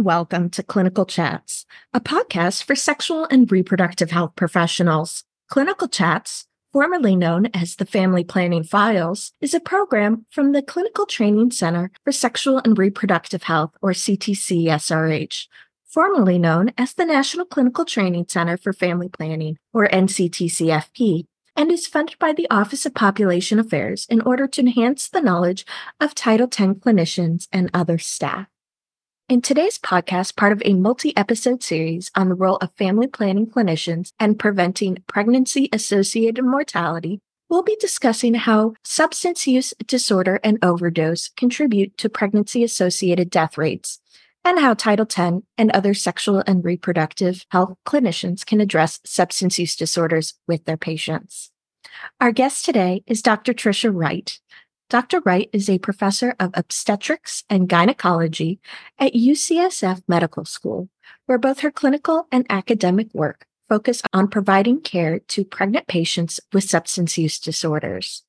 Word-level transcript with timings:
and 0.00 0.06
welcome 0.06 0.48
to 0.48 0.62
Clinical 0.62 1.04
Chats, 1.04 1.66
a 1.92 2.00
podcast 2.00 2.62
for 2.62 2.74
sexual 2.74 3.26
and 3.30 3.52
reproductive 3.52 4.10
health 4.10 4.34
professionals. 4.34 5.24
Clinical 5.50 5.88
Chats, 5.88 6.46
formerly 6.72 7.14
known 7.14 7.48
as 7.52 7.76
the 7.76 7.84
Family 7.84 8.24
Planning 8.24 8.64
Files, 8.64 9.34
is 9.42 9.52
a 9.52 9.60
program 9.60 10.24
from 10.30 10.52
the 10.52 10.62
Clinical 10.62 11.04
Training 11.04 11.50
Center 11.50 11.90
for 12.02 12.12
Sexual 12.12 12.62
and 12.64 12.78
Reproductive 12.78 13.42
Health, 13.42 13.72
or 13.82 13.90
CTC 13.90 14.68
SRH, 14.68 15.48
formerly 15.84 16.38
known 16.38 16.72
as 16.78 16.94
the 16.94 17.04
National 17.04 17.44
Clinical 17.44 17.84
Training 17.84 18.24
Center 18.26 18.56
for 18.56 18.72
Family 18.72 19.10
Planning, 19.10 19.58
or 19.74 19.86
NCTCFP, 19.86 21.26
and 21.54 21.70
is 21.70 21.86
funded 21.86 22.18
by 22.18 22.32
the 22.32 22.48
Office 22.48 22.86
of 22.86 22.94
Population 22.94 23.58
Affairs 23.58 24.06
in 24.08 24.22
order 24.22 24.46
to 24.46 24.62
enhance 24.62 25.10
the 25.10 25.20
knowledge 25.20 25.66
of 26.00 26.14
Title 26.14 26.46
X 26.46 26.56
clinicians 26.56 27.48
and 27.52 27.68
other 27.74 27.98
staff. 27.98 28.46
In 29.30 29.42
today's 29.42 29.78
podcast, 29.78 30.34
part 30.34 30.50
of 30.50 30.60
a 30.64 30.74
multi 30.74 31.16
episode 31.16 31.62
series 31.62 32.10
on 32.16 32.28
the 32.28 32.34
role 32.34 32.56
of 32.56 32.74
family 32.74 33.06
planning 33.06 33.46
clinicians 33.46 34.10
and 34.18 34.36
preventing 34.36 35.04
pregnancy 35.06 35.68
associated 35.72 36.44
mortality, 36.44 37.20
we'll 37.48 37.62
be 37.62 37.76
discussing 37.78 38.34
how 38.34 38.74
substance 38.82 39.46
use 39.46 39.72
disorder 39.86 40.40
and 40.42 40.58
overdose 40.64 41.28
contribute 41.36 41.96
to 41.98 42.08
pregnancy 42.08 42.64
associated 42.64 43.30
death 43.30 43.56
rates 43.56 44.00
and 44.44 44.58
how 44.58 44.74
Title 44.74 45.06
X 45.06 45.44
and 45.56 45.70
other 45.70 45.94
sexual 45.94 46.42
and 46.44 46.64
reproductive 46.64 47.46
health 47.52 47.76
clinicians 47.86 48.44
can 48.44 48.60
address 48.60 48.98
substance 49.06 49.60
use 49.60 49.76
disorders 49.76 50.34
with 50.48 50.64
their 50.64 50.76
patients. 50.76 51.52
Our 52.20 52.32
guest 52.32 52.64
today 52.64 53.04
is 53.06 53.22
Dr. 53.22 53.52
Tricia 53.52 53.94
Wright, 53.94 54.40
Dr. 54.90 55.20
Wright 55.20 55.48
is 55.52 55.70
a 55.70 55.78
professor 55.78 56.34
of 56.40 56.50
obstetrics 56.54 57.44
and 57.48 57.68
gynecology 57.68 58.58
at 58.98 59.14
UCSF 59.14 60.02
Medical 60.08 60.44
School, 60.44 60.88
where 61.26 61.38
both 61.38 61.60
her 61.60 61.70
clinical 61.70 62.26
and 62.32 62.44
academic 62.50 63.06
work 63.14 63.46
focus 63.68 64.02
on 64.12 64.26
providing 64.26 64.80
care 64.80 65.20
to 65.20 65.44
pregnant 65.44 65.86
patients 65.86 66.40
with 66.52 66.64
substance 66.64 67.16
use 67.16 67.38
disorders. 67.38 68.24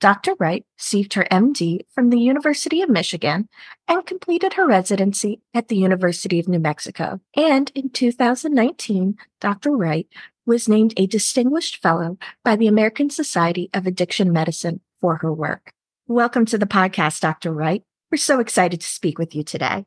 Dr. 0.00 0.34
Wright 0.40 0.64
received 0.78 1.12
her 1.12 1.26
MD 1.30 1.80
from 1.94 2.08
the 2.08 2.18
University 2.18 2.80
of 2.80 2.88
Michigan 2.88 3.50
and 3.86 4.06
completed 4.06 4.54
her 4.54 4.66
residency 4.66 5.42
at 5.52 5.68
the 5.68 5.76
University 5.76 6.40
of 6.40 6.48
New 6.48 6.58
Mexico. 6.58 7.20
And 7.36 7.70
in 7.74 7.90
2019, 7.90 9.18
Dr. 9.42 9.76
Wright 9.76 10.08
was 10.46 10.70
named 10.70 10.94
a 10.96 11.06
Distinguished 11.06 11.82
Fellow 11.82 12.16
by 12.42 12.56
the 12.56 12.66
American 12.66 13.10
Society 13.10 13.68
of 13.74 13.86
Addiction 13.86 14.32
Medicine 14.32 14.80
for 14.98 15.16
her 15.16 15.30
work. 15.30 15.74
Welcome 16.12 16.44
to 16.46 16.58
the 16.58 16.66
podcast, 16.66 17.20
Dr. 17.20 17.54
Wright. 17.54 17.82
We're 18.10 18.18
so 18.18 18.38
excited 18.38 18.82
to 18.82 18.86
speak 18.86 19.18
with 19.18 19.34
you 19.34 19.42
today. 19.42 19.86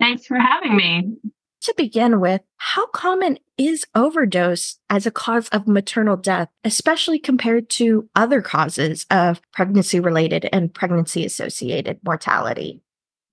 Thanks 0.00 0.26
for 0.26 0.36
having 0.36 0.74
me. 0.74 1.14
To 1.60 1.74
begin 1.76 2.18
with, 2.18 2.40
how 2.56 2.88
common 2.88 3.38
is 3.56 3.86
overdose 3.94 4.80
as 4.90 5.06
a 5.06 5.12
cause 5.12 5.48
of 5.50 5.68
maternal 5.68 6.16
death, 6.16 6.48
especially 6.64 7.20
compared 7.20 7.70
to 7.70 8.08
other 8.16 8.42
causes 8.42 9.06
of 9.12 9.40
pregnancy 9.52 10.00
related 10.00 10.48
and 10.52 10.74
pregnancy 10.74 11.24
associated 11.24 12.00
mortality? 12.04 12.82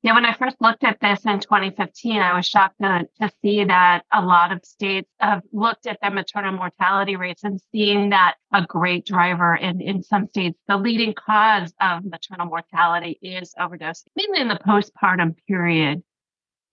Yeah, 0.03 0.16
when 0.16 0.25
I 0.25 0.33
first 0.33 0.55
looked 0.59 0.83
at 0.83 0.99
this 0.99 1.23
in 1.25 1.39
2015, 1.39 2.19
I 2.19 2.35
was 2.35 2.47
shocked 2.47 2.77
to, 2.81 3.07
to 3.21 3.31
see 3.44 3.63
that 3.66 4.03
a 4.11 4.21
lot 4.21 4.52
of 4.52 4.66
states 4.66 5.07
have 5.19 5.44
looked 5.52 5.85
at 5.85 5.99
their 6.02 6.09
maternal 6.09 6.53
mortality 6.53 7.16
rates 7.16 7.44
and 7.44 7.61
seeing 7.71 8.09
that 8.09 8.35
a 8.52 8.66
great 8.66 9.05
driver 9.05 9.55
in, 9.55 9.79
in 9.79 10.02
some 10.02 10.27
states, 10.27 10.57
the 10.67 10.77
leading 10.77 11.13
cause 11.13 11.72
of 11.79 12.03
maternal 12.03 12.47
mortality 12.47 13.19
is 13.22 13.53
overdose, 13.59 14.03
mainly 14.16 14.41
in 14.41 14.47
the 14.47 14.59
postpartum 14.66 15.35
period. 15.47 16.02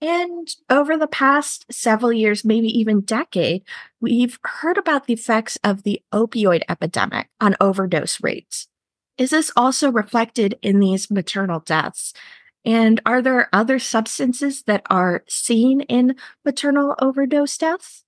And 0.01 0.47
over 0.69 0.97
the 0.97 1.07
past 1.07 1.71
several 1.71 2.11
years, 2.11 2.43
maybe 2.43 2.67
even 2.67 3.01
decade, 3.01 3.63
we've 4.01 4.39
heard 4.43 4.79
about 4.79 5.05
the 5.05 5.13
effects 5.13 5.59
of 5.63 5.83
the 5.83 6.01
opioid 6.11 6.63
epidemic 6.67 7.27
on 7.39 7.55
overdose 7.59 8.23
rates. 8.23 8.69
Is 9.19 9.31
this 9.31 9.51
also 9.57 9.91
reflected 9.91 10.57
in 10.61 10.79
these 10.79 11.11
maternal 11.11 11.59
deaths? 11.59 12.13
And 12.69 13.01
are 13.03 13.19
there 13.19 13.49
other 13.51 13.79
substances 13.79 14.61
that 14.67 14.83
are 14.91 15.23
seen 15.27 15.81
in 15.81 16.15
maternal 16.45 16.93
overdose 17.01 17.57
deaths? 17.57 18.03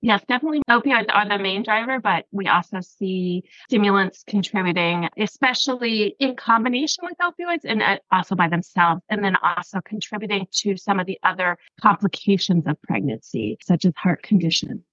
Yes, 0.00 0.22
definitely 0.28 0.62
opioids 0.70 1.06
are 1.12 1.28
the 1.28 1.42
main 1.42 1.64
driver, 1.64 1.98
but 1.98 2.26
we 2.30 2.46
also 2.46 2.78
see 2.80 3.42
stimulants 3.68 4.22
contributing, 4.28 5.08
especially 5.18 6.14
in 6.20 6.36
combination 6.36 7.02
with 7.02 7.18
opioids 7.18 7.64
and 7.64 7.82
uh, 7.82 7.96
also 8.12 8.36
by 8.36 8.48
themselves, 8.48 9.02
and 9.08 9.24
then 9.24 9.34
also 9.42 9.80
contributing 9.84 10.46
to 10.52 10.76
some 10.76 11.00
of 11.00 11.06
the 11.06 11.18
other 11.24 11.58
complications 11.82 12.64
of 12.68 12.80
pregnancy, 12.82 13.58
such 13.60 13.84
as 13.84 13.92
heart 13.96 14.22
condition. 14.22 14.84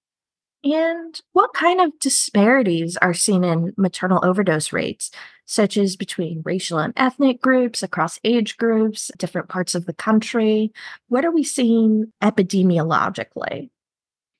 And 0.65 1.21
what 1.33 1.53
kind 1.53 1.79
of 1.79 1.97
disparities 1.99 2.97
are 2.97 3.13
seen 3.13 3.43
in 3.43 3.73
maternal 3.77 4.19
overdose 4.25 4.73
rates, 4.73 5.11
such 5.45 5.77
as 5.77 5.95
between 5.95 6.41
racial 6.43 6.79
and 6.79 6.91
ethnic 6.97 7.39
groups, 7.39 7.83
across 7.83 8.19
age 8.23 8.57
groups, 8.57 9.11
different 9.19 9.47
parts 9.47 9.75
of 9.75 9.85
the 9.85 9.93
country? 9.93 10.73
What 11.07 11.23
are 11.23 11.31
we 11.31 11.43
seeing 11.43 12.11
epidemiologically? 12.23 13.69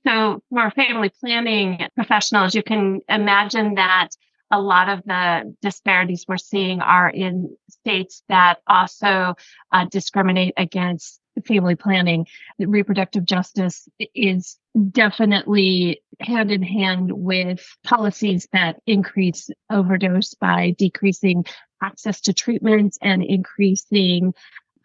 So, 0.08 0.42
for 0.50 0.72
family 0.72 1.12
planning 1.20 1.88
professionals, 1.94 2.56
you 2.56 2.64
can 2.64 3.02
imagine 3.08 3.76
that 3.76 4.10
a 4.52 4.60
lot 4.60 4.90
of 4.90 5.04
the 5.06 5.56
disparities 5.62 6.26
we're 6.28 6.38
seeing 6.38 6.82
are 6.82 7.10
in 7.10 7.56
states 7.70 8.24
that 8.30 8.62
also 8.68 9.36
uh, 9.72 9.86
discriminate 9.92 10.56
against 10.58 11.20
family 11.46 11.76
planning. 11.76 12.26
Reproductive 12.60 13.26
justice 13.26 13.88
is 14.16 14.58
definitely 14.92 16.02
hand 16.20 16.52
in 16.52 16.64
hand 16.64 17.12
with 17.12 17.66
policies 17.84 18.48
that 18.54 18.78
increase 18.86 19.50
overdose 19.70 20.34
by 20.34 20.76
decreasing 20.78 21.46
access 21.82 22.22
to 22.22 22.34
treatments 22.34 22.98
and 23.02 23.24
increasing 23.24 24.34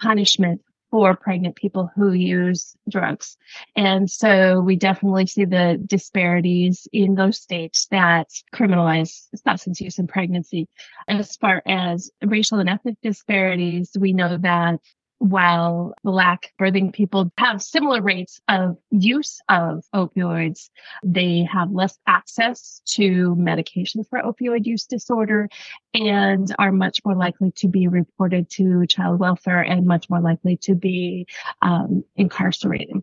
punishment 0.01 0.61
for 0.91 1.15
pregnant 1.15 1.55
people 1.55 1.91
who 1.95 2.13
use 2.13 2.75
drugs. 2.89 3.37
And 3.77 4.11
so 4.11 4.61
we 4.61 4.75
definitely 4.75 5.27
see 5.27 5.45
the 5.45 5.81
disparities 5.87 6.89
in 6.93 7.15
those 7.15 7.41
states 7.41 7.87
that 7.91 8.29
criminalize 8.53 9.29
substance 9.37 9.81
use 9.81 9.99
in 9.99 10.09
pregnancy. 10.09 10.69
As 11.07 11.37
far 11.37 11.63
as 11.67 12.11
racial 12.25 12.59
and 12.59 12.69
ethnic 12.69 12.97
disparities, 13.03 13.93
we 13.99 14.13
know 14.13 14.37
that 14.37 14.81
while 15.21 15.93
Black 16.03 16.53
birthing 16.59 16.95
people 16.95 17.31
have 17.37 17.63
similar 17.63 18.01
rates 18.01 18.41
of 18.49 18.79
use 18.91 19.39
of 19.51 19.85
opioids, 19.95 20.71
they 21.05 21.43
have 21.43 21.71
less 21.71 21.99
access 22.07 22.81
to 22.87 23.35
medication 23.37 24.03
for 24.03 24.23
opioid 24.23 24.65
use 24.65 24.87
disorder 24.87 25.51
and 25.93 26.55
are 26.59 26.73
much 26.73 27.01
more 27.05 27.15
likely 27.15 27.53
to 27.53 27.69
be 27.69 27.87
reported 27.87 28.49
to 28.49 28.87
child 28.87 29.21
welfare 29.21 29.61
and 29.61 29.87
much 29.87 30.09
more 30.09 30.21
likely 30.21 30.57
to 30.57 30.75
be 30.75 31.27
um, 31.61 32.03
incarcerated. 32.17 32.97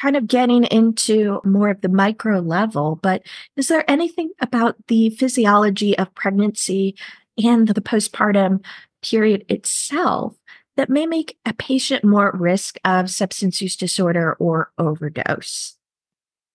Kind 0.00 0.16
of 0.16 0.28
getting 0.28 0.64
into 0.64 1.40
more 1.44 1.68
of 1.68 1.80
the 1.80 1.88
micro 1.88 2.38
level, 2.38 2.94
but 3.02 3.22
is 3.56 3.66
there 3.66 3.84
anything 3.90 4.30
about 4.40 4.76
the 4.86 5.10
physiology 5.10 5.98
of 5.98 6.14
pregnancy 6.14 6.94
and 7.36 7.66
the 7.66 7.80
postpartum 7.80 8.64
period 9.02 9.44
itself 9.48 10.36
that 10.76 10.90
may 10.90 11.06
make 11.06 11.38
a 11.44 11.52
patient 11.52 12.04
more 12.04 12.28
at 12.28 12.40
risk 12.40 12.76
of 12.84 13.10
substance 13.10 13.60
use 13.60 13.76
disorder 13.76 14.34
or 14.34 14.72
overdose. 14.78 15.76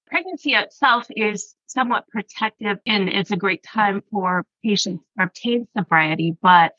Pregnancy 0.08 0.54
itself 0.54 1.08
is 1.16 1.56
somewhat 1.68 2.08
protective 2.08 2.78
and 2.86 3.10
it's 3.10 3.32
a 3.32 3.38
great 3.38 3.64
time 3.64 4.02
for 4.12 4.46
patients 4.64 5.04
to 5.18 5.24
obtain 5.24 5.68
sobriety, 5.76 6.38
but 6.42 6.74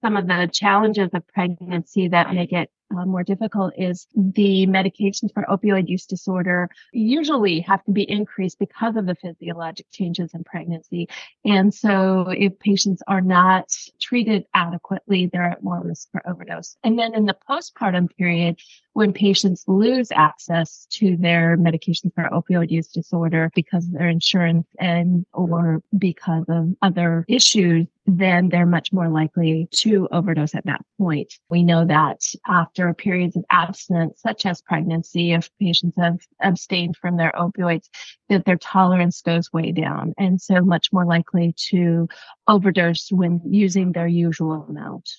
some 0.00 0.16
of 0.16 0.26
the 0.26 0.48
challenges 0.52 1.10
of 1.12 1.26
pregnancy 1.28 2.08
that 2.08 2.32
make 2.32 2.52
it 2.52 2.70
uh, 2.96 3.04
more 3.04 3.22
difficult 3.22 3.74
is 3.76 4.06
the 4.14 4.66
medications 4.66 5.32
for 5.32 5.44
opioid 5.44 5.88
use 5.88 6.06
disorder 6.06 6.70
usually 6.92 7.60
have 7.60 7.84
to 7.84 7.92
be 7.92 8.08
increased 8.10 8.58
because 8.58 8.96
of 8.96 9.06
the 9.06 9.14
physiologic 9.14 9.86
changes 9.90 10.32
in 10.34 10.44
pregnancy. 10.44 11.08
And 11.44 11.72
so 11.72 12.28
if 12.30 12.58
patients 12.58 13.02
are 13.06 13.20
not 13.20 13.70
treated 14.00 14.46
adequately, 14.54 15.26
they're 15.26 15.50
at 15.50 15.62
more 15.62 15.82
risk 15.82 16.08
for 16.12 16.26
overdose. 16.28 16.76
And 16.82 16.98
then 16.98 17.14
in 17.14 17.26
the 17.26 17.36
postpartum 17.48 18.08
period, 18.16 18.58
when 18.94 19.12
patients 19.12 19.64
lose 19.68 20.10
access 20.10 20.86
to 20.90 21.16
their 21.16 21.56
medications 21.56 22.12
for 22.14 22.28
opioid 22.32 22.70
use 22.70 22.88
disorder 22.88 23.50
because 23.54 23.86
of 23.86 23.92
their 23.92 24.08
insurance 24.08 24.66
and 24.80 25.24
or 25.32 25.82
because 25.98 26.44
of 26.48 26.74
other 26.82 27.24
issues, 27.28 27.86
then 28.08 28.48
they're 28.48 28.64
much 28.64 28.90
more 28.90 29.10
likely 29.10 29.68
to 29.70 30.08
overdose 30.10 30.54
at 30.54 30.64
that 30.64 30.80
point. 30.98 31.34
We 31.50 31.62
know 31.62 31.84
that 31.84 32.22
after 32.46 32.92
periods 32.94 33.36
of 33.36 33.44
abstinence, 33.50 34.22
such 34.22 34.46
as 34.46 34.62
pregnancy, 34.62 35.32
if 35.32 35.50
patients 35.60 35.94
have 35.98 36.18
abstained 36.40 36.96
from 36.96 37.18
their 37.18 37.32
opioids, 37.32 37.88
that 38.30 38.46
their 38.46 38.56
tolerance 38.56 39.20
goes 39.20 39.52
way 39.52 39.72
down 39.72 40.14
and 40.16 40.40
so 40.40 40.62
much 40.62 40.90
more 40.90 41.04
likely 41.04 41.54
to 41.68 42.08
overdose 42.46 43.12
when 43.12 43.42
using 43.44 43.92
their 43.92 44.08
usual 44.08 44.64
amount. 44.68 45.10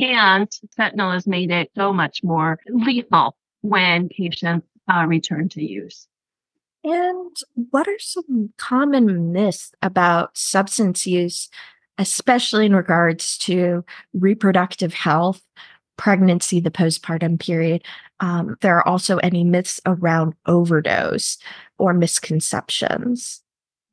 And 0.00 0.48
fentanyl 0.76 1.12
has 1.12 1.28
made 1.28 1.52
it 1.52 1.70
so 1.76 1.92
much 1.92 2.24
more 2.24 2.58
lethal 2.66 3.36
when 3.60 4.08
patients 4.08 4.66
uh, 4.92 5.04
return 5.06 5.48
to 5.50 5.62
use. 5.62 6.08
And 6.82 7.36
what 7.70 7.86
are 7.86 8.00
some 8.00 8.52
common 8.58 9.30
myths 9.30 9.72
about 9.80 10.36
substance 10.36 11.06
use, 11.06 11.48
especially 12.02 12.66
in 12.66 12.74
regards 12.74 13.38
to 13.38 13.84
reproductive 14.12 14.92
health, 14.92 15.40
pregnancy, 15.96 16.58
the 16.58 16.70
postpartum 16.70 17.38
period? 17.38 17.82
Um, 18.18 18.56
there 18.60 18.76
are 18.76 18.86
also 18.86 19.18
any 19.18 19.44
myths 19.44 19.80
around 19.86 20.34
overdose 20.46 21.38
or 21.78 21.94
misconceptions. 21.94 23.40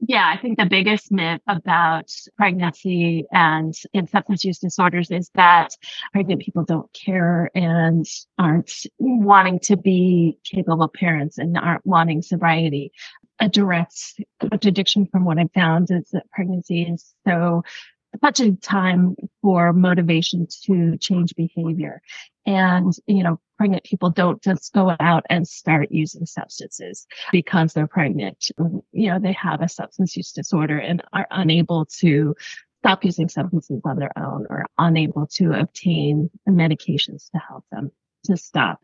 Yeah, 0.02 0.32
I 0.34 0.42
think 0.42 0.58
the 0.58 0.66
biggest 0.66 1.12
myth 1.12 1.42
about 1.48 2.10
pregnancy 2.38 3.26
and 3.32 3.74
in 3.94 4.08
substance 4.08 4.46
use 4.46 4.58
disorders 4.58 5.12
is 5.12 5.30
that 5.36 5.76
pregnant 6.14 6.42
people 6.42 6.64
don't 6.64 6.92
care 6.94 7.52
and 7.54 8.06
aren't 8.38 8.72
wanting 8.98 9.60
to 9.64 9.76
be 9.76 10.40
capable 10.46 10.88
parents 10.88 11.38
and 11.38 11.58
aren't 11.58 11.86
wanting 11.86 12.22
sobriety. 12.22 12.92
A 13.42 13.50
direct 13.50 14.22
contradiction 14.40 15.06
from 15.06 15.26
what 15.26 15.38
I've 15.38 15.52
found 15.54 15.92
is 15.92 16.10
that 16.12 16.30
pregnancy 16.32 16.84
is 16.84 17.14
so 17.28 17.64
such 18.22 18.40
a 18.40 18.56
time 18.56 19.16
for 19.42 19.74
motivation 19.74 20.48
to 20.66 20.98
change 20.98 21.36
behavior. 21.36 22.02
And, 22.46 22.94
you 23.06 23.24
know, 23.24 23.40
pregnant 23.58 23.84
people 23.84 24.10
don't 24.10 24.42
just 24.42 24.74
go 24.74 24.96
out 25.00 25.26
and 25.30 25.48
start 25.48 25.92
using 25.92 26.26
substances 26.26 27.06
because 27.32 27.74
they're 27.74 27.88
pregnant. 27.88 28.52
Mm, 28.60 28.82
you 28.92 29.10
know, 29.10 29.20
they 29.20 29.34
have 29.34 29.62
a 29.62 29.70
substance 29.70 30.16
use 30.18 30.32
disorder 30.32 30.78
and 30.78 31.04
are 31.14 31.28
unable 31.30 31.86
to 32.00 32.36
stop 32.82 33.04
using 33.04 33.30
substances 33.30 33.82
on 33.86 34.00
their 34.00 34.18
own 34.18 34.48
or 34.50 34.66
unable 34.78 35.28
to 35.28 35.52
obtain 35.52 36.30
medications 36.48 37.30
to 37.32 37.38
help 37.38 37.66
them 37.72 37.92
to 38.26 38.38
stop. 38.38 38.82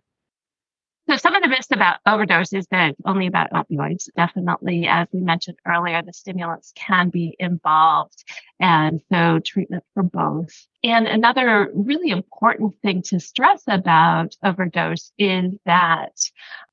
So 1.08 1.18
some 1.18 1.36
of 1.36 1.44
the 1.44 1.50
myths 1.50 1.68
about 1.72 1.98
overdose 2.08 2.52
is 2.52 2.66
that 2.72 2.96
only 3.06 3.28
about 3.28 3.52
opioids. 3.52 4.10
Definitely, 4.18 4.88
as 4.88 5.08
we 5.14 5.22
mentioned 5.22 5.58
earlier, 5.68 6.02
the 6.02 6.14
stimulants 6.14 6.74
can 6.76 7.10
be 7.10 7.36
involved. 7.38 8.24
And 8.60 9.02
so 9.12 9.40
treatment 9.40 9.84
for 9.94 10.02
both. 10.02 10.66
And 10.84 11.08
another 11.08 11.70
really 11.76 12.10
important 12.10 12.74
thing 12.82 13.04
to 13.04 13.20
stress 13.20 13.62
about 13.68 14.36
overdose 14.44 15.12
is 15.20 15.54
that 15.66 16.18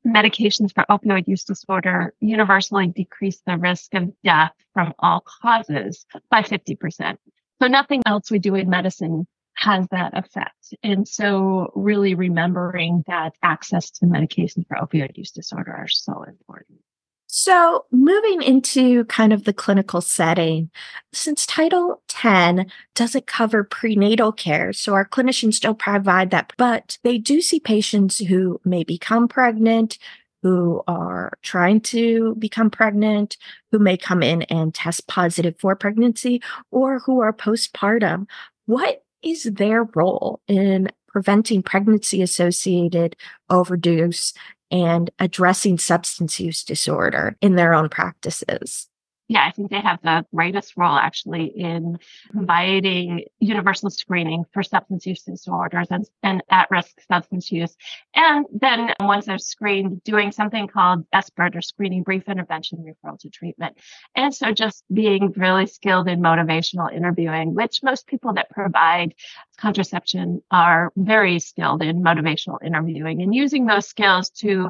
medications 0.07 0.73
for 0.73 0.87
opioid 0.89 1.29
use 1.29 1.45
disorder 1.45 2.15
universally 2.21 2.89
decrease 2.89 3.43
the 3.47 3.59
risk 3.59 3.93
of 3.93 4.13
death 4.25 4.53
from 4.73 4.95
all 4.99 5.23
causes 5.43 6.07
by 6.31 6.41
50%. 6.41 7.19
So 7.61 7.69
nothing 7.69 8.03
else 8.07 8.31
we 8.31 8.39
do 8.39 8.55
in 8.55 8.71
medicine 8.71 9.27
has 9.63 9.87
that 9.93 10.17
effect. 10.17 10.75
And 10.83 11.07
so 11.07 11.71
really 11.75 12.15
remembering 12.15 13.05
that 13.07 13.35
access 13.43 13.91
to 13.93 14.07
medication 14.07 14.65
for 14.67 14.77
opioid 14.77 15.17
use 15.17 15.31
disorder 15.31 15.73
are 15.73 15.89
so 15.89 16.25
important. 16.25 16.81
So, 17.29 17.87
moving 17.91 18.43
into 18.43 19.07
kind 19.07 19.33
of 19.33 19.45
the 19.45 19.55
clinical 19.55 20.03
setting, 20.03 20.71
since 21.15 21.47
Title 21.47 22.03
10 22.09 22.67
doesn't 22.95 23.27
cover 23.27 23.65
prenatal 23.65 24.33
care, 24.33 24.75
so 24.75 24.93
our 24.93 25.09
clinicians 25.09 25.59
don't 25.59 25.79
provide 25.79 26.31
that, 26.31 26.53
but 26.59 26.99
they 27.05 27.17
do 27.17 27.41
see 27.41 27.59
patients 27.59 28.19
who 28.19 28.61
may 28.67 28.85
become 28.85 29.29
pregnant, 29.29 29.97
who 30.43 30.83
are 30.87 31.33
trying 31.41 31.81
to 31.81 32.35
become 32.35 32.69
pregnant, 32.69 33.39
who 33.71 33.79
may 33.79 33.97
come 33.97 34.23
in 34.23 34.43
and 34.43 34.75
test 34.75 35.07
positive 35.07 35.55
for 35.59 35.75
pregnancy, 35.75 36.43
or 36.71 36.99
who 36.99 37.21
are 37.21 37.33
postpartum. 37.33 38.27
What 38.67 39.03
is 39.23 39.45
their 39.45 39.85
role 39.95 40.41
in 40.49 40.89
preventing 41.09 41.63
pregnancy 41.63 42.23
associated 42.23 43.17
overdose 43.51 44.33
and 44.71 45.11
addressing 45.19 45.79
substance 45.79 46.41
use 46.41 46.65
disorder 46.65 47.37
in 47.41 47.57
their 47.57 47.75
own 47.75 47.89
practices? 47.89 48.89
Yeah, 49.33 49.47
I 49.47 49.51
think 49.51 49.71
they 49.71 49.81
have 49.81 49.99
the 50.03 50.27
greatest 50.35 50.77
role 50.77 50.95
actually 50.95 51.47
in 51.47 51.99
providing 52.33 53.25
universal 53.41 53.89
screening 53.89 54.45
for 54.53 54.63
substance 54.63 55.07
use 55.07 55.23
disorders 55.23 55.87
and, 55.91 56.05
and 56.23 56.43
at 56.51 56.71
risk 56.71 57.01
substance 57.11 57.51
use. 57.51 57.75
And 58.15 58.45
then 58.53 58.93
once 59.01 59.25
they're 59.25 59.39
screened, 59.39 60.05
doing 60.05 60.33
something 60.33 60.69
called 60.69 61.07
SBIRT 61.15 61.57
or 61.57 61.63
screening 61.63 62.03
brief 62.03 62.29
intervention 62.29 62.85
referral 62.85 63.19
to 63.21 63.31
treatment. 63.31 63.79
And 64.15 64.35
so 64.35 64.53
just 64.53 64.85
being 64.93 65.33
really 65.35 65.67
skilled 65.67 66.09
in 66.09 66.21
motivational 66.21 66.95
interviewing, 66.95 67.55
which 67.55 67.83
most 67.83 68.07
people 68.07 68.35
that 68.35 68.51
provide 68.51 69.15
contraception 69.63 70.43
are 70.51 70.93
very 70.97 71.39
skilled 71.39 71.83
in 71.83 72.03
motivational 72.03 72.59
interviewing 72.65 73.23
and 73.23 73.33
using 73.33 73.65
those 73.65 73.87
skills 73.87 74.29
to 74.29 74.69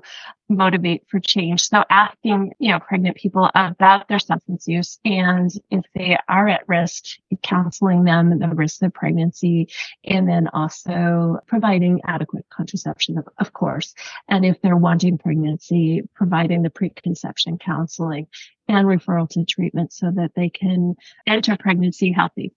motivate 0.51 1.03
for 1.09 1.19
change. 1.19 1.63
So 1.63 1.83
asking, 1.89 2.53
you 2.59 2.73
know, 2.73 2.79
pregnant 2.79 3.17
people 3.17 3.51
about 3.55 4.09
their 4.09 4.19
substance 4.19 4.69
use 4.69 4.99
and 5.03 5.51
if 5.71 5.83
they 5.95 6.19
are 6.29 6.47
at 6.47 6.69
risk, 6.69 7.05
counseling 7.43 8.05
them 8.05 8.39
the 8.39 8.49
risks 8.49 8.83
of 8.83 8.93
pregnancy 8.93 9.69
and 10.05 10.29
then 10.29 10.49
also 10.49 11.39
providing 11.47 12.03
adequate 12.05 12.45
contraception, 12.51 13.17
of, 13.17 13.27
of 13.39 13.55
course. 13.55 13.95
And 14.29 14.45
if 14.45 14.61
they're 14.61 14.77
wanting 14.77 15.17
pregnancy, 15.17 16.03
providing 16.15 16.63
the 16.63 16.71
preconception 16.71 17.57
counseling 17.57 18.27
and 18.69 18.87
referral 18.87 19.29
to 19.31 19.47
treatment 19.47 19.95
so 19.95 20.11
that 20.11 20.33
they 20.37 20.51
can 20.51 20.97
enter 21.27 21.57
pregnancy 21.57 22.13
healthy. 22.13 22.53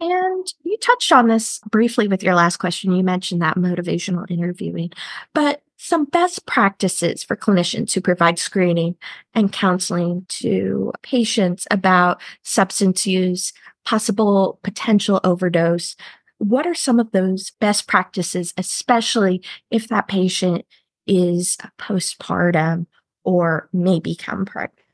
And 0.00 0.46
you 0.62 0.76
touched 0.78 1.10
on 1.10 1.28
this 1.28 1.60
briefly 1.70 2.06
with 2.06 2.22
your 2.22 2.34
last 2.34 2.58
question. 2.58 2.92
You 2.92 3.02
mentioned 3.02 3.40
that 3.40 3.56
motivational 3.56 4.30
interviewing, 4.30 4.90
but 5.32 5.62
some 5.78 6.04
best 6.04 6.46
practices 6.46 7.22
for 7.22 7.36
clinicians 7.36 7.92
who 7.92 8.00
provide 8.00 8.38
screening 8.38 8.96
and 9.34 9.52
counseling 9.52 10.26
to 10.28 10.92
patients 11.02 11.66
about 11.70 12.20
substance 12.42 13.06
use, 13.06 13.52
possible 13.84 14.58
potential 14.62 15.20
overdose. 15.24 15.96
What 16.38 16.66
are 16.66 16.74
some 16.74 17.00
of 17.00 17.12
those 17.12 17.52
best 17.60 17.86
practices, 17.86 18.52
especially 18.58 19.42
if 19.70 19.88
that 19.88 20.08
patient 20.08 20.66
is 21.06 21.56
postpartum 21.78 22.86
or 23.24 23.68
may 23.72 24.00
become 24.00 24.44
pregnant? 24.44 24.85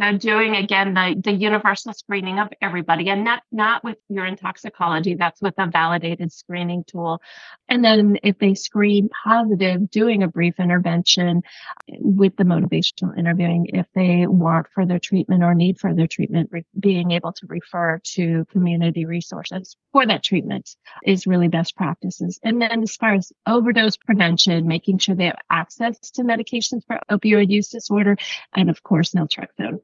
So 0.00 0.18
doing 0.18 0.56
again 0.56 0.94
the, 0.94 1.14
the 1.22 1.32
universal 1.32 1.92
screening 1.92 2.40
of 2.40 2.48
everybody 2.60 3.10
and 3.10 3.22
not 3.22 3.42
not 3.52 3.84
with 3.84 3.96
urine 4.08 4.36
toxicology, 4.36 5.14
that's 5.14 5.40
with 5.40 5.54
a 5.58 5.68
validated 5.68 6.32
screening 6.32 6.82
tool. 6.84 7.22
And 7.68 7.84
then 7.84 8.18
if 8.24 8.38
they 8.38 8.54
screen 8.54 9.08
positive, 9.24 9.88
doing 9.90 10.24
a 10.24 10.28
brief 10.28 10.58
intervention 10.58 11.42
with 11.88 12.36
the 12.36 12.42
motivational 12.42 13.16
interviewing 13.16 13.66
if 13.72 13.86
they 13.94 14.26
want 14.26 14.66
further 14.74 14.98
treatment 14.98 15.44
or 15.44 15.54
need 15.54 15.78
further 15.78 16.08
treatment, 16.08 16.48
re- 16.50 16.64
being 16.78 17.12
able 17.12 17.32
to 17.32 17.46
refer 17.46 18.00
to 18.14 18.44
community 18.50 19.06
resources 19.06 19.76
for 19.92 20.04
that 20.04 20.24
treatment 20.24 20.74
is 21.04 21.26
really 21.26 21.48
best 21.48 21.76
practices. 21.76 22.40
And 22.42 22.60
then 22.60 22.82
as 22.82 22.96
far 22.96 23.14
as 23.14 23.32
overdose 23.46 23.96
prevention, 23.96 24.66
making 24.66 24.98
sure 24.98 25.14
they 25.14 25.26
have 25.26 25.38
access 25.48 26.10
to 26.12 26.22
medications 26.22 26.84
for 26.84 26.98
opioid 27.08 27.48
use 27.48 27.68
disorder 27.68 28.16
and 28.52 28.70
of 28.70 28.82
course 28.82 29.12
naltrexone. 29.12 29.80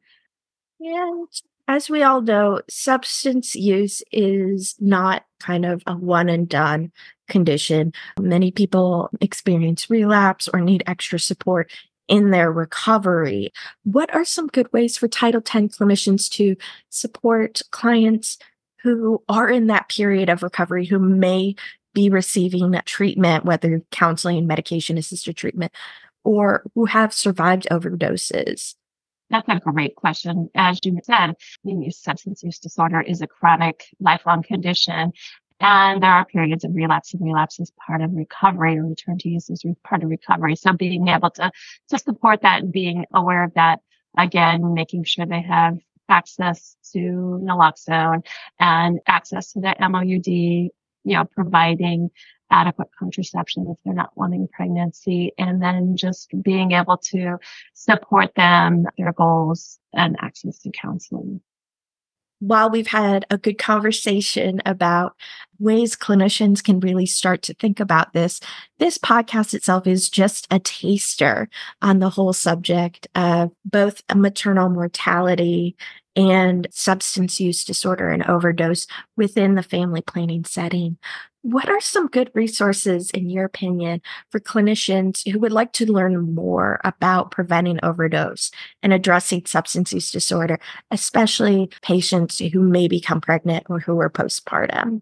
And 0.81 1.29
as 1.69 1.89
we 1.89 2.03
all 2.03 2.23
know, 2.23 2.63
substance 2.69 3.55
use 3.55 4.03
is 4.11 4.75
not 4.81 5.25
kind 5.39 5.65
of 5.65 5.83
a 5.87 5.95
one 5.95 6.29
and 6.29 6.49
done 6.49 6.91
condition. 7.29 7.93
Many 8.19 8.51
people 8.51 9.11
experience 9.21 9.89
relapse 9.89 10.49
or 10.53 10.61
need 10.61 10.83
extra 10.87 11.19
support 11.19 11.71
in 12.09 12.31
their 12.31 12.51
recovery. 12.51 13.53
What 13.85 14.13
are 14.13 14.25
some 14.25 14.49
good 14.49 14.73
ways 14.73 14.99
for 14.99 15.07
Title 15.07 15.41
X 15.41 15.77
clinicians 15.79 16.29
to 16.31 16.57
support 16.89 17.61
clients 17.71 18.39
who 18.83 19.23
are 19.29 19.49
in 19.49 19.69
that 19.69 19.89
period 19.89 20.29
of 20.29 20.43
recovery 20.43 20.87
who 20.87 20.99
may 20.99 21.55
be 21.93 22.09
receiving 22.09 22.75
treatment, 22.85 23.45
whether 23.45 23.83
counseling, 23.91 24.47
medication 24.47 24.99
assisted 24.99 25.37
treatment, 25.37 25.73
or 26.25 26.65
who 26.75 26.87
have 26.87 27.13
survived 27.13 27.69
overdoses? 27.71 28.75
That's 29.31 29.49
a 29.49 29.61
great 29.61 29.95
question. 29.95 30.51
As 30.55 30.81
you 30.85 30.99
said, 31.05 31.35
substance 31.91 32.43
use 32.43 32.59
disorder 32.59 33.01
is 33.01 33.23
a 33.23 33.29
chronic, 33.29 33.85
lifelong 34.01 34.43
condition. 34.43 35.13
And 35.61 36.03
there 36.03 36.11
are 36.11 36.25
periods 36.25 36.65
of 36.65 36.75
relapse 36.75 37.13
and 37.13 37.23
relapse 37.23 37.61
is 37.61 37.71
part 37.87 38.01
of 38.01 38.13
recovery 38.15 38.79
or 38.79 38.87
return 38.87 39.19
to 39.19 39.29
use 39.29 39.51
is 39.51 39.63
part 39.85 40.03
of 40.03 40.09
recovery. 40.09 40.57
So 40.57 40.73
being 40.73 41.09
able 41.09 41.31
to, 41.33 41.53
to 41.91 41.99
support 41.99 42.43
that 42.43 42.63
and 42.63 42.73
being 42.73 43.05
aware 43.13 43.45
of 43.45 43.55
that, 43.55 43.81
again, 44.17 44.75
making 44.75 45.05
sure 45.05 45.27
they 45.27 45.43
have 45.43 45.79
access 46.09 46.77
to 46.93 46.99
naloxone 46.99 48.27
and 48.59 49.01
access 49.07 49.53
to 49.53 49.61
the 49.61 49.77
MOUD, 49.79 50.27
you 50.27 50.71
know, 51.05 51.25
providing 51.25 52.11
adequate 52.50 52.88
contraception 52.99 53.66
if 53.69 53.78
they're 53.85 53.95
not 53.95 54.16
wanting 54.16 54.49
pregnancy, 54.52 55.33
and 55.38 55.62
then 55.62 55.97
just 55.97 56.30
being 56.42 56.73
able 56.73 56.97
to 56.97 57.38
support 57.75 58.35
them, 58.35 58.85
their 58.99 59.12
goals, 59.12 59.78
and 59.92 60.16
access 60.21 60.59
to 60.59 60.71
counseling. 60.71 61.40
while 62.40 62.71
we've 62.71 62.87
had 62.87 63.26
a 63.30 63.37
good 63.37 63.59
conversation 63.59 64.62
about 64.64 65.14
ways 65.59 65.95
clinicians 65.95 66.64
can 66.64 66.80
really 66.80 67.04
start 67.04 67.42
to 67.42 67.54
think 67.54 67.78
about 67.78 68.14
this, 68.14 68.40
this 68.78 68.97
podcast 68.97 69.52
itself 69.52 69.87
is 69.87 70.09
just 70.09 70.47
a 70.50 70.59
taster 70.59 71.49
on 71.83 71.99
the 71.99 72.09
whole 72.09 72.33
subject 72.33 73.07
of 73.14 73.52
both 73.66 74.02
maternal 74.14 74.71
mortality 74.71 75.76
and 76.16 76.66
substance 76.71 77.38
use 77.40 77.62
disorder 77.64 78.09
and 78.09 78.25
overdose 78.26 78.87
within 79.16 79.54
the 79.54 79.62
family 79.62 80.00
planning 80.00 80.45
setting. 80.45 80.97
What 81.43 81.71
are 81.71 81.81
some 81.81 82.09
good 82.09 82.31
resources, 82.35 83.11
in 83.11 83.31
your 83.31 83.47
opinion, 83.47 84.03
for 84.29 84.41
clinicians 84.41 85.27
who 85.31 85.39
would 85.39 85.53
like 85.53 85.73
to 85.75 85.91
learn 85.91 86.35
more 86.35 86.81
about 86.85 87.31
preventing 87.31 87.81
overdose 87.83 88.51
and 88.83 88.93
addressing 88.93 89.47
substance 89.47 89.93
use 89.93 90.11
disorder, 90.11 90.59
especially 90.91 91.71
patients 91.81 92.39
who 92.39 92.61
may 92.61 92.89
become 92.89 93.23
pregnant 93.23 93.65
or 93.71 93.81
who 93.81 93.99
are 94.01 94.11
postpartum? 94.11 95.01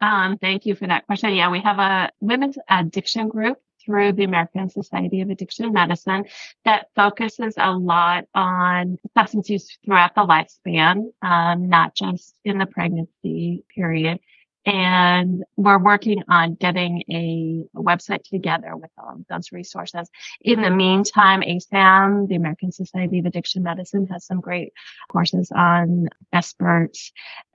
Um, 0.00 0.38
thank 0.38 0.64
you 0.64 0.74
for 0.74 0.86
that 0.86 1.06
question. 1.06 1.34
Yeah, 1.34 1.50
we 1.50 1.60
have 1.60 1.78
a 1.78 2.10
women's 2.20 2.56
addiction 2.68 3.28
group 3.28 3.58
through 3.84 4.12
the 4.12 4.24
American 4.24 4.70
Society 4.70 5.20
of 5.20 5.30
Addiction 5.30 5.72
Medicine 5.72 6.24
that 6.64 6.86
focuses 6.94 7.54
a 7.58 7.72
lot 7.72 8.24
on 8.34 8.98
substance 9.16 9.50
use 9.50 9.78
throughout 9.84 10.14
the 10.14 10.22
lifespan, 10.22 11.12
um, 11.22 11.68
not 11.68 11.94
just 11.94 12.34
in 12.44 12.58
the 12.58 12.66
pregnancy 12.66 13.64
period. 13.74 14.18
And 14.64 15.42
we're 15.56 15.82
working 15.82 16.22
on 16.28 16.54
getting 16.54 17.02
a, 17.10 17.64
website 17.76 18.22
together 18.22 18.76
with 18.76 18.90
all 18.96 19.14
of 19.14 19.26
those 19.28 19.50
resources. 19.50 20.08
In 20.40 20.62
the 20.62 20.70
meantime, 20.70 21.40
ASAM, 21.40 22.28
the 22.28 22.36
American 22.36 22.70
Society 22.70 23.18
of 23.18 23.26
Addiction 23.26 23.64
Medicine, 23.64 24.06
has 24.06 24.24
some 24.24 24.40
great 24.40 24.72
courses 25.10 25.50
on 25.54 26.08
SBIRT 26.32 26.96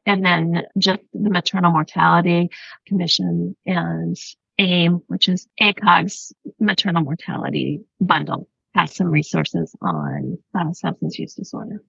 and 0.05 0.25
then 0.25 0.63
just 0.77 0.99
the 1.13 1.29
Maternal 1.29 1.71
Mortality 1.71 2.49
Commission 2.85 3.55
and 3.65 4.17
AIM, 4.57 5.01
which 5.07 5.29
is 5.29 5.47
ACOG's 5.61 6.33
maternal 6.59 7.03
mortality 7.03 7.81
bundle, 7.99 8.47
has 8.73 8.95
some 8.95 9.07
resources 9.07 9.75
on 9.81 10.37
uh, 10.55 10.71
substance 10.73 11.19
use 11.19 11.35
disorder. 11.35 11.83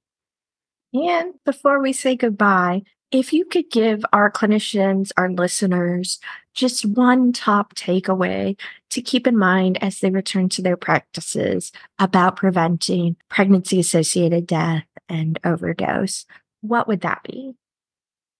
And 0.92 1.34
before 1.44 1.80
we 1.80 1.92
say 1.92 2.16
goodbye, 2.16 2.82
if 3.10 3.32
you 3.32 3.44
could 3.44 3.70
give 3.70 4.04
our 4.12 4.30
clinicians, 4.30 5.12
our 5.16 5.30
listeners, 5.30 6.18
just 6.54 6.84
one 6.84 7.32
top 7.32 7.74
takeaway 7.74 8.58
to 8.90 9.00
keep 9.00 9.26
in 9.26 9.36
mind 9.36 9.82
as 9.82 10.00
they 10.00 10.10
return 10.10 10.48
to 10.50 10.62
their 10.62 10.76
practices 10.76 11.72
about 11.98 12.36
preventing 12.36 13.16
pregnancy 13.28 13.80
associated 13.80 14.46
death 14.46 14.84
and 15.08 15.38
overdose, 15.44 16.26
what 16.60 16.88
would 16.88 17.00
that 17.00 17.22
be? 17.22 17.54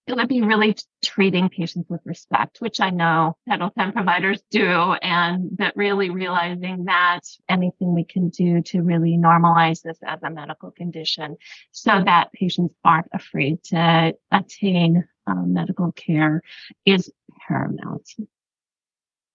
Going 0.09 0.21
to 0.21 0.27
be 0.27 0.41
really 0.41 0.75
treating 1.05 1.51
patients 1.51 1.91
with 1.91 2.01
respect, 2.07 2.63
which 2.63 2.81
I 2.81 2.89
know 2.89 3.37
Title 3.47 3.71
X 3.77 3.93
providers 3.93 4.43
do, 4.51 4.95
and 5.03 5.51
that 5.59 5.77
really 5.77 6.09
realizing 6.09 6.87
that 6.87 7.21
anything 7.47 7.95
we 7.95 8.05
can 8.05 8.31
do 8.31 8.63
to 8.63 8.81
really 8.81 9.19
normalize 9.19 9.83
this 9.83 9.99
as 10.03 10.19
a 10.23 10.31
medical 10.31 10.71
condition 10.71 11.37
so 11.73 12.03
that 12.05 12.33
patients 12.33 12.75
aren't 12.85 13.09
afraid 13.13 13.63
to 13.65 14.15
attain 14.33 15.05
um, 15.27 15.53
medical 15.53 15.93
care 15.93 16.43
is 16.87 17.13
paramount. 17.47 18.09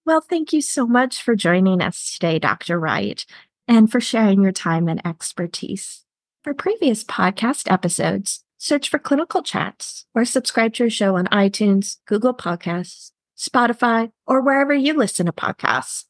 Well, 0.06 0.22
thank 0.22 0.52
you 0.52 0.62
so 0.62 0.88
much 0.88 1.22
for 1.22 1.36
joining 1.36 1.82
us 1.82 2.14
today, 2.14 2.40
Dr. 2.40 2.80
Wright, 2.80 3.26
and 3.68 3.92
for 3.92 4.02
sharing 4.02 4.42
your 4.42 4.52
time 4.52 4.90
and 4.90 5.06
expertise. 5.06 6.04
For 6.44 6.54
previous 6.54 7.04
podcast 7.04 7.72
episodes, 7.72 8.44
Search 8.64 8.88
for 8.88 8.98
Clinical 8.98 9.44
Chats 9.44 10.06
or 10.16 10.24
subscribe 10.24 10.74
to 10.76 10.86
our 10.86 10.90
show 10.90 11.18
on 11.18 11.26
iTunes, 11.26 11.98
Google 12.08 12.34
Podcasts, 12.34 13.12
Spotify, 13.38 14.14
or 14.26 14.40
wherever 14.40 14.74
you 14.74 14.94
listen 14.94 15.26
to 15.26 15.34
podcasts. 15.34 16.06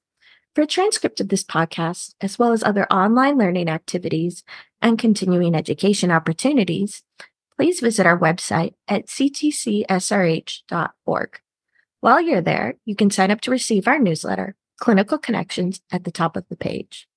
For 0.53 0.61
a 0.61 0.67
transcript 0.67 1.19
of 1.19 1.29
this 1.29 1.43
podcast, 1.43 2.13
as 2.21 2.37
well 2.37 2.51
as 2.51 2.61
other 2.61 2.85
online 2.93 3.39
learning 3.39 3.69
activities 3.69 4.43
and 4.83 4.99
continuing 4.99 5.55
education 5.55 6.11
opportunities, 6.11 7.01
please 7.57 7.79
visit 7.79 8.05
our 8.05 8.19
website 8.19 8.75
at 8.87 9.07
ctcsrh.org. 9.07 9.89
While 12.01 12.21
you're 12.21 12.41
there, 12.41 12.75
you 12.85 12.95
can 12.95 13.09
sign 13.09 13.31
up 13.31 13.41
to 13.41 13.49
receive 13.49 13.87
our 13.87 13.97
newsletter, 13.97 14.55
Clinical 14.79 15.17
Connections, 15.17 15.81
at 15.91 16.03
the 16.03 16.11
top 16.11 16.37
of 16.37 16.47
the 16.49 16.55
page. 16.55 17.07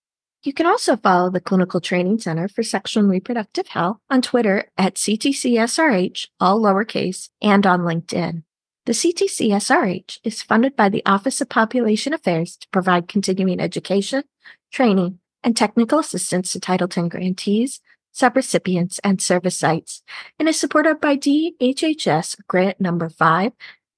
You 0.47 0.53
can 0.53 0.67
also 0.67 0.97
follow 0.97 1.29
the 1.29 1.41
Clinical 1.41 1.81
Training 1.81 2.21
Center 2.21 2.47
for 2.47 2.63
Sexual 2.63 3.03
and 3.03 3.11
Reproductive 3.11 3.67
Health 3.67 3.97
on 4.09 4.23
Twitter 4.23 4.71
at 4.79 4.95
CTCSRH, 4.95 6.29
all 6.39 6.63
lowercase, 6.63 7.31
and 7.43 7.67
on 7.67 7.81
LinkedIn. 7.81 8.45
The 8.85 8.93
CTCSRH 8.93 10.21
is 10.23 10.43
funded 10.43 10.77
by 10.77 10.89
the 10.89 11.05
Office 11.05 11.41
of 11.41 11.49
Population 11.49 12.15
Affairs 12.15 12.57
to 12.59 12.69
provide 12.69 13.09
continuing 13.09 13.59
education, 13.59 14.23
training, 14.71 15.19
and 15.43 15.57
technical 15.57 15.99
assistance 15.99 16.53
to 16.53 16.61
Title 16.61 16.87
X 16.87 17.09
grantees, 17.09 17.81
subrecipients, 18.15 19.01
and 19.03 19.21
service 19.21 19.57
sites, 19.57 20.05
and 20.39 20.49
is 20.49 20.61
supported 20.61 21.01
by 21.01 21.17
DHHS 21.17 22.37
Grant 22.47 22.81
Number 22.81 23.09
5, 23.09 23.51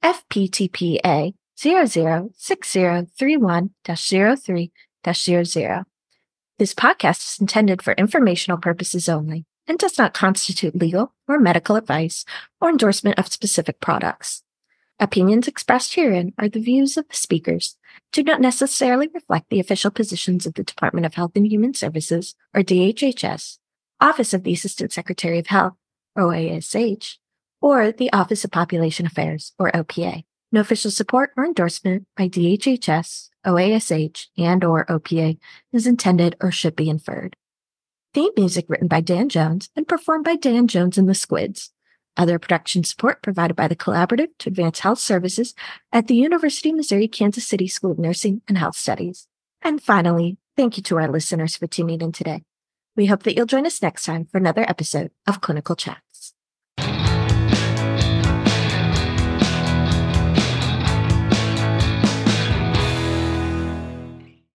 FPTPA 0.02 1.34
006031 1.58 3.70
03 3.84 4.72
00. 5.12 5.84
This 6.58 6.74
podcast 6.74 7.34
is 7.34 7.40
intended 7.40 7.82
for 7.82 7.92
informational 7.92 8.58
purposes 8.58 9.08
only 9.08 9.44
and 9.68 9.78
does 9.78 9.96
not 9.96 10.12
constitute 10.12 10.74
legal 10.74 11.14
or 11.28 11.38
medical 11.38 11.76
advice 11.76 12.24
or 12.60 12.68
endorsement 12.68 13.16
of 13.16 13.32
specific 13.32 13.80
products. 13.80 14.42
Opinions 14.98 15.46
expressed 15.46 15.94
herein 15.94 16.32
are 16.36 16.48
the 16.48 16.58
views 16.58 16.96
of 16.96 17.06
the 17.08 17.14
speakers, 17.14 17.76
do 18.10 18.24
not 18.24 18.40
necessarily 18.40 19.08
reflect 19.14 19.50
the 19.50 19.60
official 19.60 19.92
positions 19.92 20.46
of 20.46 20.54
the 20.54 20.64
Department 20.64 21.06
of 21.06 21.14
Health 21.14 21.32
and 21.36 21.46
Human 21.46 21.74
Services, 21.74 22.34
or 22.52 22.62
DHHS, 22.62 23.58
Office 24.00 24.34
of 24.34 24.42
the 24.42 24.52
Assistant 24.52 24.92
Secretary 24.92 25.38
of 25.38 25.48
Health, 25.48 25.74
OASH, 26.16 27.20
or 27.60 27.92
the 27.92 28.12
Office 28.12 28.44
of 28.44 28.50
Population 28.50 29.06
Affairs, 29.06 29.52
or 29.58 29.70
OPA. 29.70 30.24
No 30.50 30.60
official 30.60 30.90
support 30.90 31.30
or 31.36 31.44
endorsement 31.44 32.06
by 32.16 32.28
DHHS, 32.28 33.28
OASH, 33.44 34.28
and 34.38 34.64
or 34.64 34.86
OPA 34.86 35.38
is 35.72 35.86
intended 35.86 36.36
or 36.40 36.50
should 36.50 36.74
be 36.74 36.88
inferred. 36.88 37.36
Theme 38.14 38.32
music 38.36 38.64
written 38.68 38.88
by 38.88 39.02
Dan 39.02 39.28
Jones 39.28 39.68
and 39.76 39.86
performed 39.86 40.24
by 40.24 40.36
Dan 40.36 40.66
Jones 40.66 40.96
and 40.96 41.08
the 41.08 41.14
Squids. 41.14 41.70
Other 42.16 42.38
production 42.38 42.82
support 42.82 43.22
provided 43.22 43.54
by 43.54 43.68
the 43.68 43.76
Collaborative 43.76 44.30
to 44.38 44.48
Advance 44.48 44.80
Health 44.80 44.98
Services 44.98 45.54
at 45.92 46.08
the 46.08 46.16
University 46.16 46.70
of 46.70 46.76
Missouri 46.76 47.08
Kansas 47.08 47.46
City 47.46 47.68
School 47.68 47.92
of 47.92 47.98
Nursing 47.98 48.40
and 48.48 48.56
Health 48.58 48.76
Studies. 48.76 49.28
And 49.62 49.82
finally, 49.82 50.38
thank 50.56 50.76
you 50.76 50.82
to 50.84 50.96
our 50.98 51.08
listeners 51.08 51.56
for 51.56 51.66
tuning 51.66 52.00
in 52.00 52.12
today. 52.12 52.42
We 52.96 53.06
hope 53.06 53.22
that 53.24 53.36
you'll 53.36 53.46
join 53.46 53.66
us 53.66 53.82
next 53.82 54.04
time 54.04 54.24
for 54.24 54.38
another 54.38 54.62
episode 54.68 55.12
of 55.26 55.40
Clinical 55.40 55.76
Chat. 55.76 56.07